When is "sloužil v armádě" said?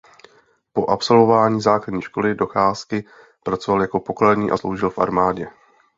4.57-5.47